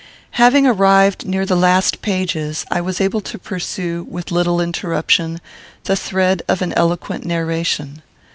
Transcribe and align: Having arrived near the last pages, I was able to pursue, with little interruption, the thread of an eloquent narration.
Having 0.31 0.65
arrived 0.65 1.27
near 1.27 1.45
the 1.45 1.55
last 1.55 2.01
pages, 2.01 2.65
I 2.71 2.81
was 2.81 2.99
able 2.99 3.21
to 3.21 3.37
pursue, 3.37 4.07
with 4.09 4.31
little 4.31 4.59
interruption, 4.59 5.39
the 5.83 5.95
thread 5.95 6.41
of 6.47 6.63
an 6.63 6.73
eloquent 6.73 7.23
narration. 7.23 8.01